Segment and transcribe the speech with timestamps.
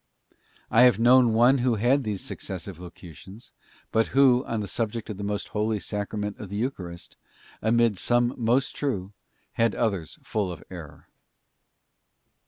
[0.71, 3.51] I have known one who had these Successive Locutions,
[3.91, 7.17] but who, on the subject of the Most Holy Sacrament of the Eucharist,
[7.61, 9.13] amid some most true,
[9.51, 11.07] had others full of error.